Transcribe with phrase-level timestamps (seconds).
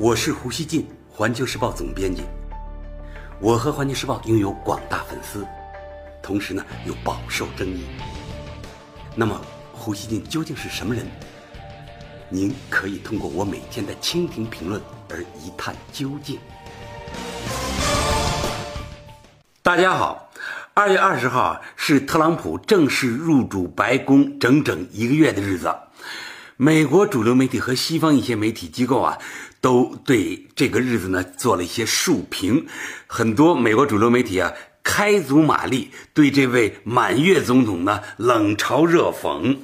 [0.00, 2.22] 我是胡锡进，环球时报总编辑。
[3.40, 5.44] 我和环球时报拥有广大粉丝，
[6.22, 7.84] 同时呢又饱受争议。
[9.16, 9.40] 那么，
[9.72, 11.04] 胡锡进究竟是什么人？
[12.28, 14.80] 您可以通过我每天的蜻蜓评论
[15.10, 16.38] 而一探究竟。
[19.64, 20.30] 大家好，
[20.74, 25.74] 二月二十号是特朗普正式入主白宫整整一个月的日子。
[26.60, 29.16] 美国主流媒体和西方一些媒体机构啊，
[29.60, 32.66] 都对这个日子呢做了一些述评。
[33.06, 39.58] 很多美国主流媒体啊，开足马力对这位满月总统呢冷嘲热讽。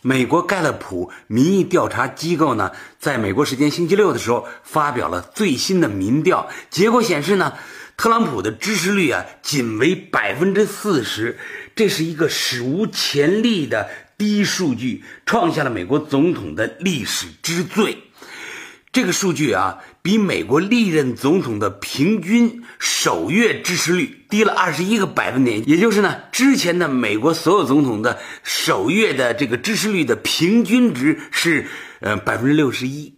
[0.00, 7.52] 美国盖勒普民意调查机构呢，在美国时间星期六的时候发表了最新的民调，结果显示呢，
[7.96, 11.38] 特朗普的支持率啊仅为百分之四十，
[11.76, 13.88] 这是一个史无前例的。
[14.18, 17.98] 低数据创下了美国总统的历史之最，
[18.92, 31.66] 这个数据啊，比美国历任总统的平均首月支持率低了二十一个百分点，也就是呢，之前的美国所有总统的首月的这个支持率的平均值是
[32.00, 33.14] 呃百分之六十一。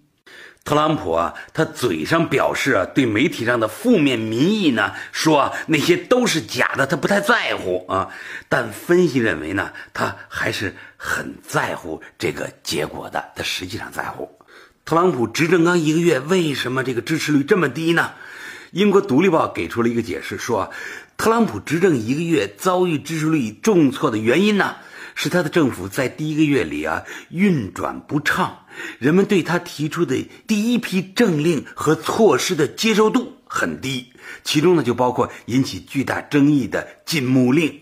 [0.63, 8.09] 特朗普啊，他嘴上表示啊，对媒体上的负面民意呢，说啊那些都是假的，他不太在乎啊。
[8.49, 14.31] 但分析认为呢，他还是很在乎这个结果的，他实际上在乎。
[14.85, 18.13] 特朗普执政刚一个月，为什么这个支持率这么低呢？
[18.71, 20.71] 英国《独立报》给出了一个解释，说
[21.17, 24.77] 特朗普执政一个月遭遇支持率重挫的原因呢？
[25.15, 28.59] 是他的政府在第一个月里啊运转不畅，
[28.99, 34.13] 人们对他提出的第一批政令和措施的接受度很低，
[34.43, 37.81] 其中呢就包括引起巨大争议的禁牧令。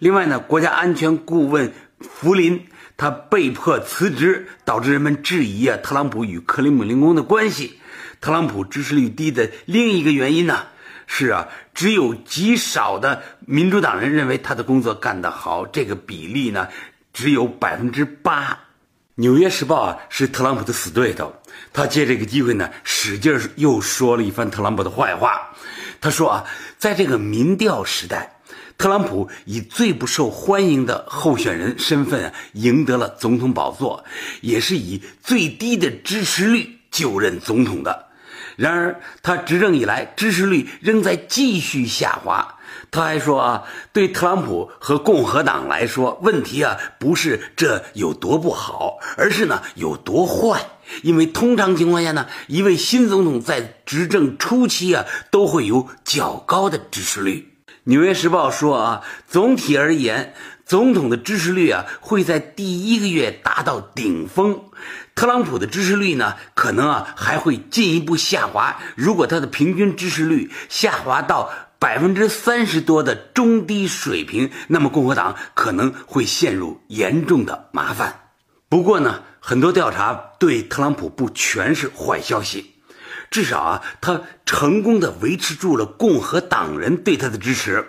[0.00, 2.64] 另外呢，国家安全顾问福林
[2.96, 7.78] 他被迫辞职，导致人们质疑啊特朗普与克里姆林宫的关系。
[8.20, 10.62] 特朗普支持率低的另一个原因呢？
[11.06, 16.68] 是啊，只有极少的民主党人认为他的工作干得好，这个比例呢
[17.12, 18.52] 只有百分之八。
[19.16, 21.34] 《纽约时报》啊是特朗普的死对头，
[21.72, 25.50] 他借这个机会呢使劲又说了一番特朗普的坏话。
[26.00, 26.44] 他说啊，
[26.78, 28.31] 在这个民调时代，
[28.82, 34.04] 特朗普以最不受欢迎的候选人身份赢得了总统宝座，
[34.40, 38.06] 也是以最低的支持率就任总统的。
[38.56, 42.56] 然而，他执政以来支持率仍在继续下滑。
[42.90, 43.62] 他还说啊，
[43.92, 50.60] 对特朗普和共和党来说，问题啊不是这有多不好，而是呢有多坏。
[51.04, 57.48] 因为通常情况下呢，一位新总统在执政初期啊都会有较高的支持率。
[57.84, 60.34] 《纽约时报》说啊，总体而言。
[60.64, 64.58] 总统的支持率啊，会在第一个月达到顶峰。
[65.14, 68.78] 特朗普的支持率呢，可能啊还会进一步下滑。
[68.94, 78.20] 如果他的平均支持率下滑到百分之三十多的中低水平，那么共和党可能会陷入严重的麻烦。
[78.70, 82.71] 不过呢，很多调查对特朗普不全是坏消息，
[83.32, 87.84] 至少啊，他成功的维持住了共和党人对他的支持。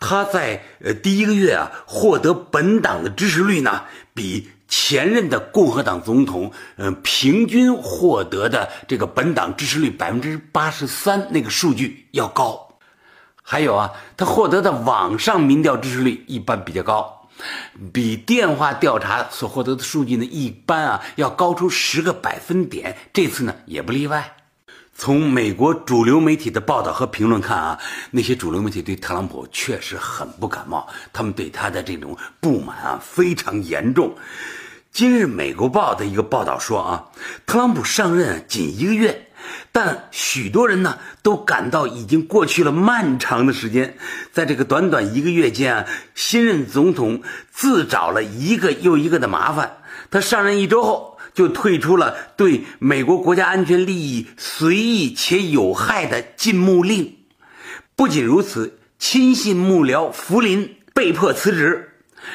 [0.00, 12.78] 他在呃第一个月啊获得本党的支持率呢，比前任的共和党总统嗯平均获得的这个本党支持率百分之八十三那个数据要高。
[13.42, 17.28] 还有啊，他获得的网上民调支持率一般比较高，
[17.92, 22.96] 比电话调查所获得的数据呢一般啊要高出十个百分点。
[23.12, 24.34] 这次呢也不例外。
[24.96, 27.78] 从美国主流媒体的报道和评论看啊，
[28.12, 34.14] 那些主流媒体对特朗普确实很不感冒，他们对他的这种不满啊非常严重。
[34.92, 37.04] 今日美国报的一个报道说啊，
[37.44, 39.30] 特朗普上任仅一个月，
[39.72, 43.96] 但许多人呢都感到已经过去了漫长的时间。
[44.32, 45.84] 在这个短短一个月间啊，
[46.14, 49.78] 新任总统自找了一个又一个的麻烦。
[50.10, 51.13] 他上任一周后。
[51.34, 57.16] 就退出了对美国国家安全利益随意且有害的禁牧令。
[57.96, 61.90] 不仅如此，亲信幕僚福林被迫辞职，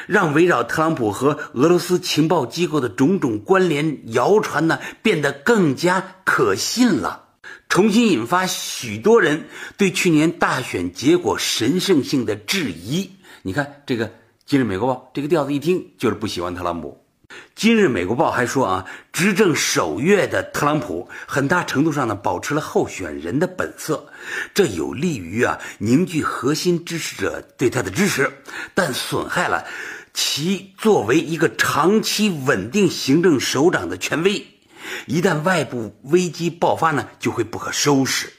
[0.06, 7.30] 让围绕特朗普和俄罗斯情报机构的种种关联谣传呢变得更加可信了，
[7.70, 9.46] 重新引发许多人
[9.78, 13.10] 对去年大选结果神圣性的质疑。
[13.42, 14.08] 你看，这个
[14.46, 17.09] 《今日美国报》这个调子一听就是不喜欢特朗普。
[17.56, 24.08] 今日美国报还说啊，执政首月的特朗普很大程度上呢保持了候选人的本色，
[24.54, 28.32] 这有利于啊凝聚核心支持者对他的支持，
[28.74, 29.66] 但损害了
[30.14, 34.46] 其作为一个长期稳定行政首长的权威。
[35.06, 38.32] 一旦外部危机爆发呢，就会不可收拾。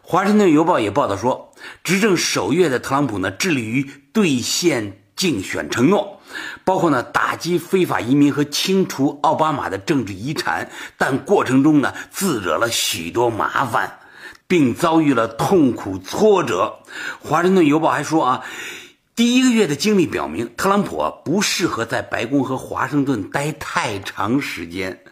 [0.00, 1.52] 华盛顿邮报也报道说，
[1.82, 6.19] 执政首月的特朗普呢，致力于兑现竞选承诺，
[6.64, 13.98] 包括呢打击非法移民和清除奥巴马的政治遗产，但过程中呢，自惹了许多麻烦，
[14.46, 16.80] 并遭遇了痛苦挫折。
[17.20, 18.44] 华盛顿邮报还说啊。
[19.16, 25.02] 第一个月的经历表明，特朗普不适合在白宫和华盛顿待太长时间。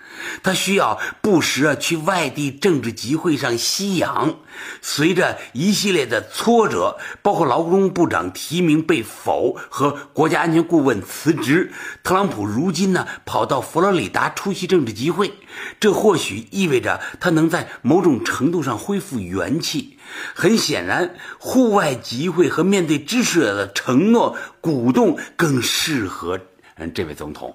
[0.42, 4.36] 他需要不时啊去外地政治集会上吸氧。
[4.82, 11.72] 随着一系列的挫折，包括劳工部长提名被否和国家安全顾问辞职，
[12.02, 15.32] 特朗普如今呢跑到佛罗里达出席政治集会。
[15.78, 19.96] 这或许意味着他能在某种程度上恢复元气。
[20.34, 26.40] 很显然，户外集会和面对支持者的承诺鼓动更适合
[26.76, 27.54] 嗯这位总统。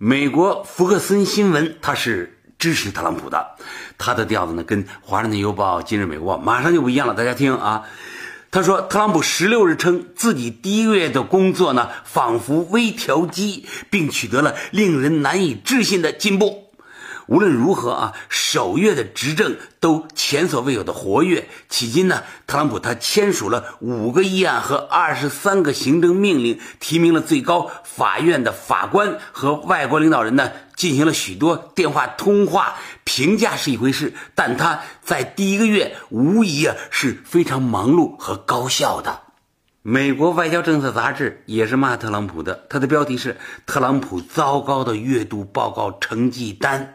[0.00, 3.44] 美国福克森新闻，他是支持特朗普的，
[3.98, 7.14] 他的调子呢跟《华盛顿邮报》《今日美国》马上就不一样了。
[7.14, 7.82] 大家听啊，
[8.52, 16.67] 他说，特朗普十六日称自己第一个月的工作呢，仿佛微调机，并取得了令人难以置信的进步。
[17.28, 21.46] 无论如何啊，首月的执政都前所未有的活跃。
[21.70, 32.76] 迄今呢，特朗普他签署了五个议案和二十三个行政命令，提名了最高法院的法官和外国领导人呢，进行了许多电话通话。
[33.04, 39.20] 评价是一回事，但他在第一个月无疑啊是非常忙碌和高效的。
[39.82, 43.34] 美国外交政策杂志也是骂特朗普的，它的标题是
[43.66, 46.94] 《特朗普糟糕的月度报告成绩单》。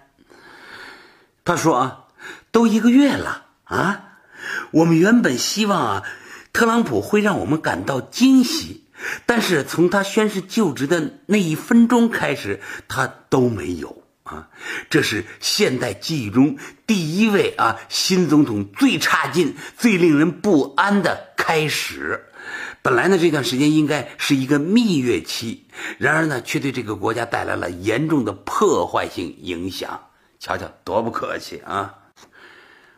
[1.46, 2.06] 他说啊，
[2.52, 4.20] 都一个月了啊，
[4.72, 6.04] 我们原本希望啊，
[6.54, 8.86] 特朗普会让我们感到惊喜，
[9.26, 14.48] 但是从他宣誓就职的那一分钟开始，他都没有啊。
[14.90, 16.58] 这是现代记忆中
[16.88, 22.24] 第一位啊新总统最差劲、最令人不安的开始。
[22.82, 25.66] 本来呢，这段时间应该是一个蜜月期，
[25.98, 30.08] 然而呢，却对这个国家带来了严重的破坏性影响。
[30.44, 31.96] 瞧瞧，多不客气啊！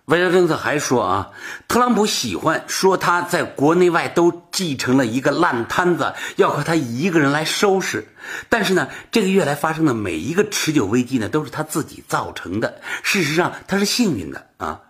[0.05, 1.29] 外交政策还说啊，
[1.67, 8.07] 特朗普喜欢说他在国内外都继承了一个烂摊子，要靠他一个人来收拾。
[8.49, 12.81] 但是呢，这个月来发生的每一个持久危机呢，都是他自己造成的。
[13.03, 14.81] 事实上，他是幸运的啊！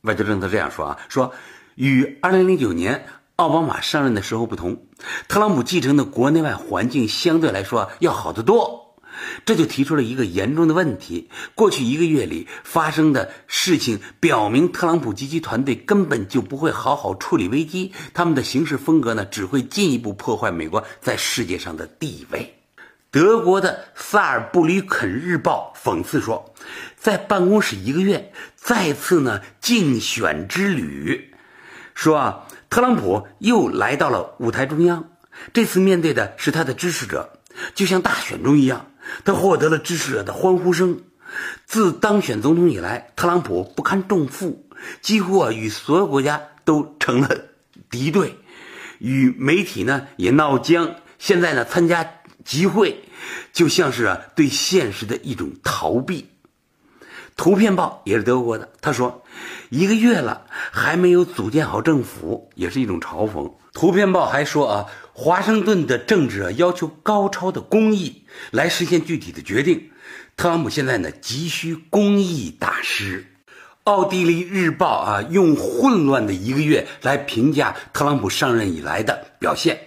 [0.00, 1.34] 外交政策这样说啊，说
[1.74, 3.04] 与2009年
[3.36, 4.86] 奥巴马上任的时候不同，
[5.28, 8.87] 特朗普继承的国内外环境相对来说要好得多。
[9.44, 22.54] 这就提出了一个严重的问题：过去一个月里发生的事情表明，特朗普及其团队根本就不会好好处理危机，他们的行事风格呢，只会进一步破坏美国在世界上的地位。
[23.10, 26.54] 德国的《萨尔布吕肯日报》讽刺说，
[26.94, 31.32] 在办公室一个月，再次呢竞选之旅，
[31.94, 35.08] 说啊，特朗普又来到了舞台中央，
[35.54, 37.38] 这次面对的是他的支持者，
[37.74, 38.84] 就像大选中一样。
[39.24, 41.02] 他获得了支持者的欢呼声。
[41.66, 44.66] 自当选总统以来，特朗普不堪重负，
[45.02, 47.36] 几乎啊与所有国家都成了
[47.90, 48.36] 敌对，
[48.98, 50.94] 与媒体呢也闹僵。
[51.18, 52.14] 现在呢参加
[52.44, 53.02] 集会，
[53.52, 56.28] 就像是啊对现实的一种逃避。
[57.36, 59.22] 图片报也是德国的，他说，
[59.68, 63.52] 一个月了还没有组建好政府，也是一种嘲讽。
[63.78, 64.86] 图片报还说啊。
[65.12, 69.90] 华盛顿的政治，要求高超的公艺来实现具体的决定。
[70.36, 73.26] 特朗普现在呢，急需公艺大师。
[73.84, 79.78] 奥地利日报啊，用混乱的一个月来评价特朗普上任以来的表现。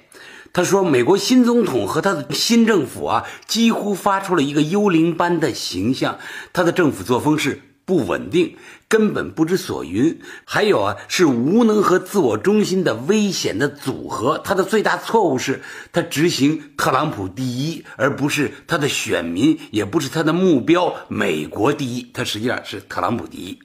[0.51, 6.19] 他说，美国新总统和他的新政府啊，几乎发出了一个幽灵般的形象。
[6.53, 7.61] 他的政府作风是。
[7.83, 8.55] 不稳定，
[8.91, 10.19] 根本不知所云。
[10.43, 14.37] 还有啊，是无能和自我中心的危险的组合。
[14.43, 15.61] 他的最大错误是
[15.93, 22.11] 他执行特朗普第一，而不是他的选民，也不是他的目标美国第一。
[22.13, 23.57] 他实际上是特朗普第一。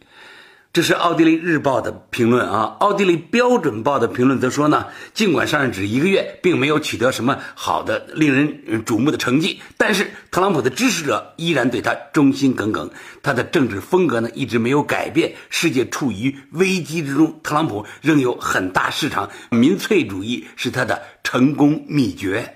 [0.77, 12.91] 这是奥地利日报的评论啊，奥地利标准报的评论则说呢，尽管上任只一个月，并没有取得什么好的、令人瞩目的成绩，但是特朗普的支持者依然对他忠心耿耿，
[13.23, 15.35] 他的政治风格呢一直没有改变。
[15.49, 22.55] 世界处于危机之中，特朗普仍有很大市场，民粹主义是他的成功秘诀。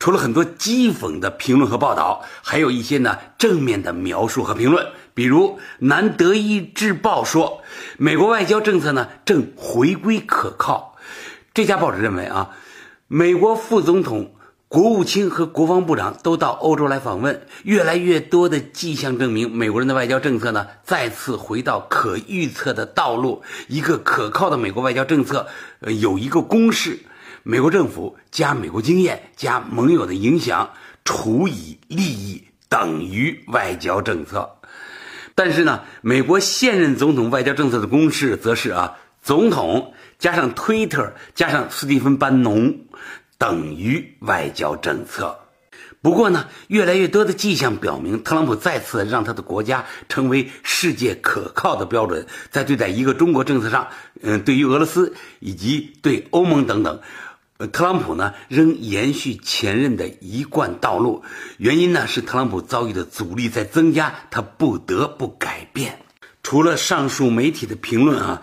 [0.00, 4.84] 除了很多讥讽的评论和报道，还有一些呢正面的描述和评论。
[5.14, 7.62] 比如《南德意志报》说，
[7.96, 10.96] 美国外交政策呢正回归可靠。
[11.54, 12.50] 这家报纸认为啊，
[13.06, 14.34] 美国副总统
[14.66, 23.44] 国务卿和国防部长都到欧洲来访问，越来越多的迹象证明，美国人的外交政策呢再次回到可预测的道路。
[23.68, 25.46] 一个可靠的美国外交政策，
[25.78, 26.98] 呃，有一个公式：
[27.44, 30.70] 美国政府加美国经验加盟友的影响
[31.04, 34.56] 除以利益等于外交政策。
[35.34, 42.74] 但是呢，美国现任总统外交政策的公式则是啊，总统加上推特加上斯蒂芬班农。
[43.36, 45.36] 等于外交政策。
[46.00, 52.24] 不过呢，越来越多的迹象表明，特朗普再次让他的国家成为世界可靠的标准。
[52.50, 53.88] 在对待一个中国政策上，
[54.22, 57.00] 嗯，对于俄罗斯以及对欧盟等等，
[57.72, 61.22] 特朗普呢仍延续前任的一贯道路。
[61.58, 66.00] 原因呢是特朗普遭遇的阻力在增加，他不得不改变。
[66.42, 68.42] 除了上述媒体的评论啊。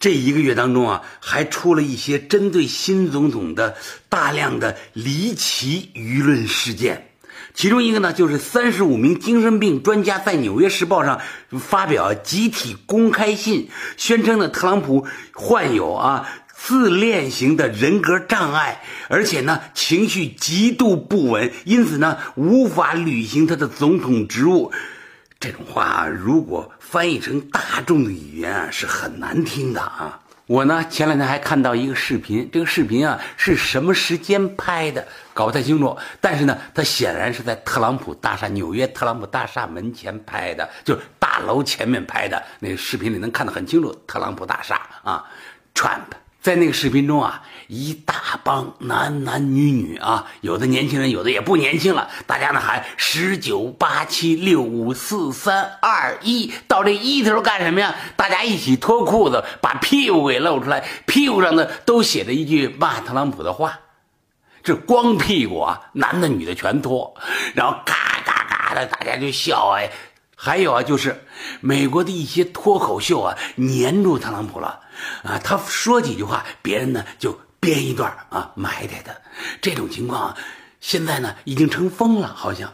[0.00, 3.76] 这一个月当中啊，还出了一些针对新总统的
[4.08, 7.10] 大量的离奇舆论事件，
[7.52, 11.20] 其中一个呢，就是三十五名精神病专家在《纽约时报》上
[11.58, 16.28] 发表集体公开信，宣称呢，特朗普患有啊
[16.60, 24.72] 自恋型的人格障碍，而且呢，情绪极度不稳，因此呢，无法履行他的总统职务。
[25.38, 30.20] 这种话如果翻译成大众的语言啊，是很难听的啊！
[30.46, 35.96] 我呢前两天还看到一个视频，这个视频啊是什么时间拍的，搞不太清楚。
[36.20, 42.42] 但是呢，它显然是在特朗普大厦、纽约特朗普大厦门前拍的，就是大楼前面拍的。
[42.58, 45.24] 那个视频里能看得很清楚，特朗普大厦啊
[45.72, 46.10] ，Trump。
[46.48, 52.08] 在那个视频中啊，一大帮男男女女啊，有的年轻人，有的也不年轻了。
[52.26, 57.94] 大家呢喊十九八七六五四三二一，到这一头干什么呀？
[58.16, 63.80] 大家一起脱裤子，把屁股给露出来，屁股上呢都写着一句骂特朗普的话，
[64.62, 67.14] 这光屁股啊，男的女的全脱，
[67.54, 69.90] 然后嘎嘎嘎的，大家就笑哎。
[70.40, 71.24] 还有啊，就是
[71.60, 74.78] 美国的一些脱口秀啊，黏住特朗普了
[75.24, 75.36] 啊。
[75.42, 79.12] 他说几句话，别人呢就编一段啊，埋汰他。
[79.60, 80.36] 这种情况
[80.80, 82.72] 现在呢已经成风了，好像。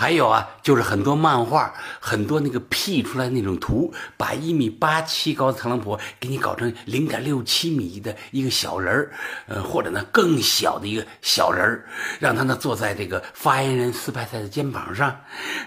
[0.00, 9.12] 还有啊，就是很多漫画，很多那个 P 出来那种图，把一米八七高的特朗普给你搞成零点六七米的一个小人儿，
[9.46, 11.84] 呃，或者呢更小的一个小人儿，
[12.18, 15.14] 让他呢坐在这个发言人斯派塞的肩膀上，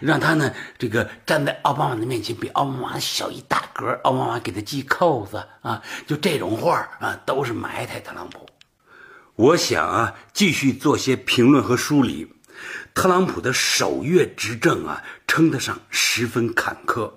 [0.02, 8.44] 让他呢这个站在奥巴马的面前，比奥巴马小一大格，奥巴马给他系扣子啊，就这种画啊，都是埋汰特朗普。
[9.36, 12.33] 我想啊，继续做些评论和梳理。
[12.94, 17.12] 特朗普的首月执政啊，称得上十分坎坷。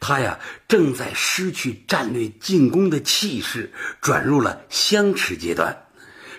[0.00, 5.76] 他呀，正在失去战略进攻的气势，转入了相持阶段，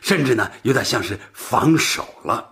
[0.02, 2.49] 甚至呢，有点像是防守了。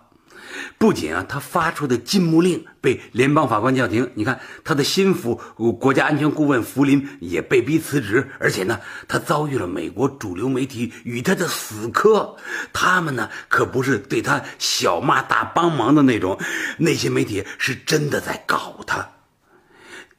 [0.78, 5.34] 不仅啊，他发出的禁牧令被联邦法官叫停，你看他的心腹
[5.80, 12.36] 国家安全顾问福林也被逼辞职，而且呢，他遭遇了美国主流媒体与他的死磕，
[12.72, 16.38] 他们呢可不是对他小骂大帮忙的那种，
[16.78, 19.04] 那些媒体是真的在搞他。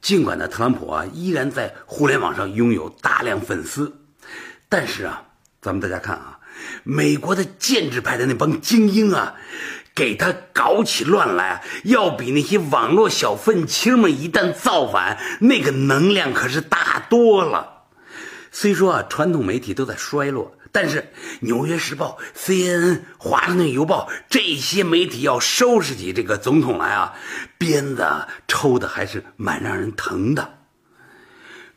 [0.01, 3.93] 尽管呢，特朗普啊依然在互联网上拥有大量粉丝，
[4.67, 5.23] 但是啊，
[5.61, 6.37] 咱们大家看啊，
[6.83, 9.35] 美国的建制派的那帮精英啊。
[9.99, 17.83] 给他搞起乱来，要比那些网络小愤青们一旦造反，那个能量可是大多了。
[18.49, 21.01] 虽说啊，传统媒体都在衰落，但是
[21.41, 27.13] 《纽约时报》、CNN、华盛顿邮报这些媒体要收拾起这个总统来啊，
[27.57, 28.07] 鞭子
[28.47, 30.59] 抽的还是蛮让人疼的。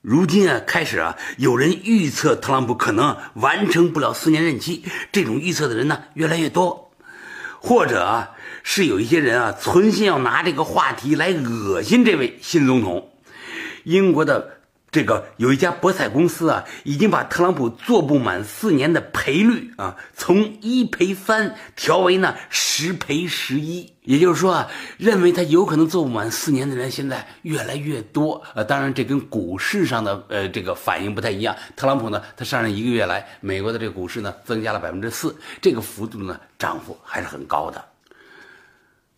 [0.00, 6.91] 如今啊，开始啊，有人预测特朗普可能完成不了四年任期，这种预测的人呢，越来越多。
[7.64, 8.28] 或者，
[8.64, 13.12] 是有一些人啊，存心要拿这个话题来恶心这位新总统。
[13.84, 14.58] 英国的
[14.92, 23.90] 这个有一家博彩公司啊，已经把特朗普做不满四年的赔率啊，从一赔三调为呢十赔十一。
[24.02, 24.68] 也就是说啊，
[24.98, 28.42] 认为他有可能做不满四年的人现在越来越多。
[28.54, 31.56] 呃，当然这跟股市上的呃这个反应不太一样。
[31.74, 37.82] 特朗普呢，他上任一个月来，美国的这个股市呢增加了百分之四，这个幅度呢涨幅还是很高的。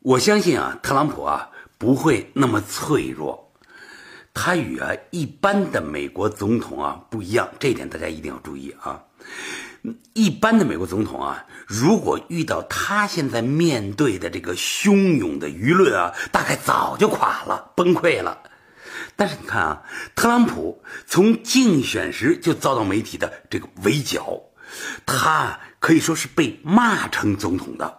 [0.00, 3.43] 我相信啊，特朗普啊不会那么脆弱，
[4.34, 9.04] 他与啊一般的美国总统啊不一样，这一点大家一定要注意啊。
[10.12, 18.42] 一般的美国总统啊，如果遇到他现在面对的这个汹涌的舆论啊，大概早就垮了、崩溃了。
[19.14, 19.82] 但是你看啊，
[20.16, 24.42] 特朗普从竞选时就遭到媒体的这个围剿，
[25.06, 27.98] 他可以说是被骂成总统的。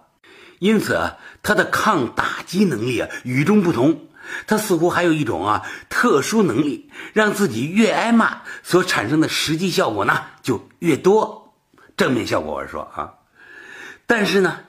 [0.60, 4.08] 因此啊，他的抗打击能力啊与众不同。
[4.48, 11.54] 他似乎还有一种啊特殊能力，让自己越挨骂，所产生的实际效果呢就越多，
[11.98, 13.14] 正面效果我是说啊。
[14.06, 14.60] 但是呢，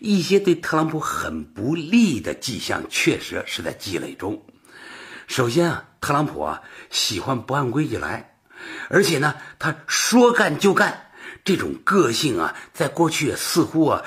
[0.00, 4.44] 一些对特朗普很不利的迹象确实是在积累中。
[5.26, 8.34] 首先啊，特朗普啊喜欢不按规矩来，
[8.90, 11.06] 而且呢，他说干就干，
[11.44, 14.02] 这种个性啊，在过去似乎啊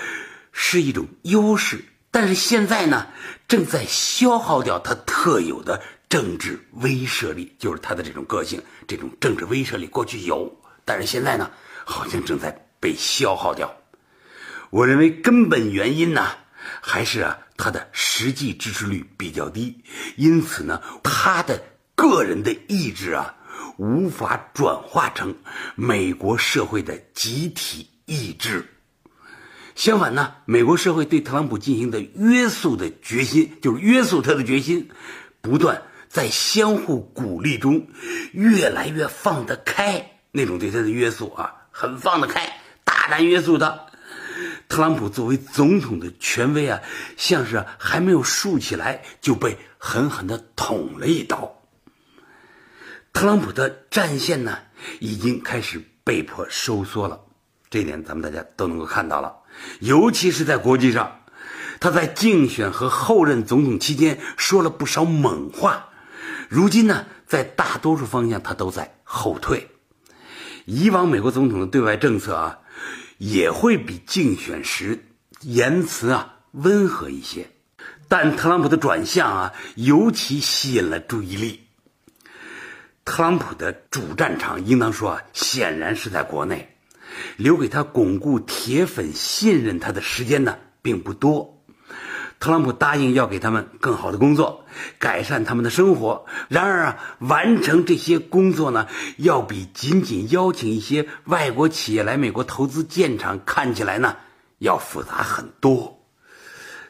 [0.51, 1.83] 是一种优势。
[2.15, 3.07] 但是现在呢，
[3.45, 10.49] 正在消耗掉他特有的政治威慑力，就是他的这种个性，这种政治威慑力过去有，
[10.85, 11.51] 但是现在呢，
[11.83, 13.75] 好像正在被消耗掉。
[14.69, 16.25] 我认为根本原因呢，
[16.79, 19.83] 还是啊他的实际支持率比较低，
[20.15, 21.61] 因此呢，他的
[21.95, 23.35] 个人的意志啊，
[23.75, 25.35] 无法转化成
[25.75, 28.65] 美国社会的集体意志。
[29.75, 34.89] 相反呢，美国社会对特朗普进行的约束的决心，就是约束他的决心，
[35.41, 37.85] 不断在相互鼓励中，
[38.31, 40.19] 越来越放得开。
[40.31, 43.77] 那种对他的约束啊，很放得开，大胆约束他。
[44.69, 46.81] 特朗普作为总统的权威啊，
[47.17, 51.53] 像是还没有竖起来，就被狠狠地捅了一刀。
[53.11, 54.57] 特朗普的战线呢，
[54.99, 57.19] 已经开始被迫收缩了，
[57.69, 59.35] 这一点咱们大家都能够看到了。
[59.79, 61.19] 尤其是在国际上，
[61.79, 65.89] 他在竞选和后任总统期间说了不少猛话。
[66.47, 69.69] 如今呢，在大多数方向他都在后退。
[70.65, 72.59] 以往美国总统的对外政策啊，
[73.17, 75.05] 也会比竞选时
[75.41, 77.51] 言辞啊温和一些。
[78.07, 81.61] 但特朗普的转向啊，尤其吸引了注意力。
[83.03, 86.74] 特朗普的主战场应当说啊，显然是在国内。
[87.37, 91.51] 留给他巩固铁粉信任他的时间呢，并不多。
[92.37, 94.65] 特朗普答应要给他们更好的工作，
[94.99, 96.25] 改善他们的生活。
[96.49, 104.17] 然而啊，完成这些工作呢，要比仅仅邀请一些外国企业来美国投资建厂看起来呢，
[104.59, 105.97] 要复杂很多。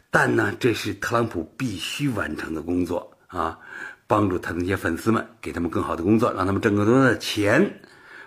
[0.09, 3.59] 但呢，这是特朗普必须完成的工作啊，
[4.07, 7.81] 帮助他那些粉丝们，给他们更好的工作，让他们挣更多的钱。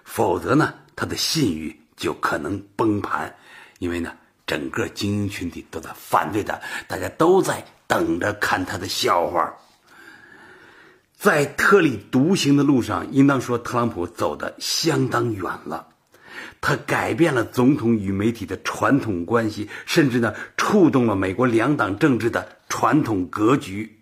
[0.05, 1.79] 否则呢，他的信誉。
[1.99, 3.35] 就可能崩盘，
[3.81, 4.13] 因为呢，
[4.47, 9.53] 整个精英群体都在反对他，大家都在等着看他的笑话。
[11.19, 15.89] 在特立独行的路上，应当说特朗普走得相当远了。
[16.61, 23.99] 他改变了总统与媒体的传统关系，甚至呢，触动了美国两党政治的传统格局。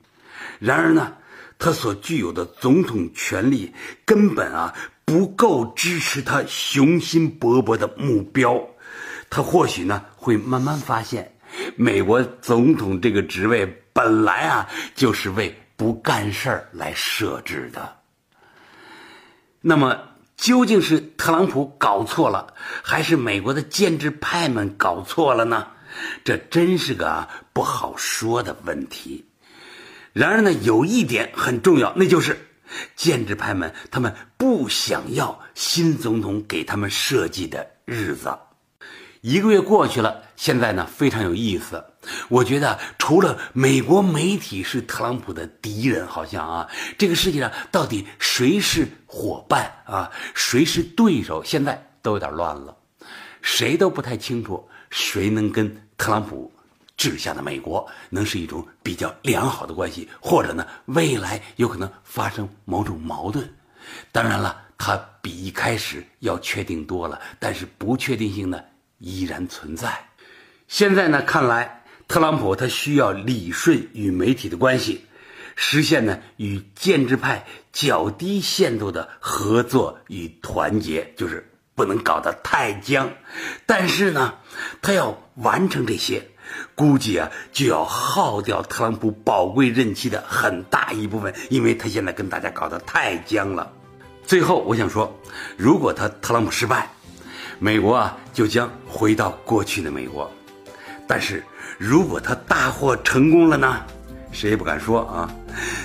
[0.59, 1.15] 然而呢，
[1.59, 3.73] 他所具有的总统权力
[4.05, 4.75] 根本啊。
[5.07, 8.61] 不够支持他雄心勃勃的目标，
[9.31, 11.33] 他或许呢会慢慢发现，
[11.77, 17.99] 美国总统这个职位本来啊就是为不干事儿来设置的。
[19.61, 19.97] 那么
[20.37, 25.69] 究竟是特朗普搞错了，还是美国的建制派们搞错了呢？
[26.25, 29.25] 这真是个不好说的问题。
[30.12, 32.37] 然而呢，有一点很重要，那就是。
[32.95, 38.37] 建制派们，他们不想要新总统给他们设计的日子。
[39.23, 41.85] 一个月过去了，现在呢非常有意思。
[42.29, 52.77] 我觉得除了美国媒体是特朗普的敌人，好像啊，这个世界上到底谁是伙伴啊，谁是对手，现在都有点乱了，
[53.43, 56.53] 谁都不太清楚谁能跟特朗普。
[56.97, 63.49] 治下的美国能是一种比较良好的关系，或者呢，未来有可能发生某种矛盾。
[64.11, 68.61] 当然了，它比一开始要确定多了，但是不确定性呢
[68.99, 70.09] 依然存在。
[70.69, 75.05] 现在呢，看来特朗普他需要理顺与媒体的关系，
[75.55, 83.11] 实现呢与建制派较低限度的合作与团结，就是不能搞得太僵。
[83.67, 84.35] 但是呢，
[84.81, 86.27] 他要完成这些。
[86.77, 93.73] 估计啊，就要耗掉特朗普宝贵任期的很大一部分，因为他现在跟大家搞得太僵了。
[94.27, 95.19] 最后，我想说，
[95.57, 96.91] 如果他特朗普失败，
[97.59, 100.29] 美国啊就将回到过去的美国；
[101.09, 101.43] 但是
[101.79, 103.81] 如果他大获成功了呢，
[104.31, 105.33] 谁也不敢说啊，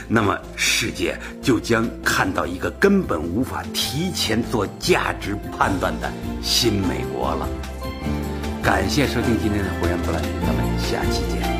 [0.10, 7.48] 那么世界就将看到一个根本无法提前做价值判断的新美国了。
[8.64, 11.51] 感谢收听今天的《胡言不乱》，咱们下期见。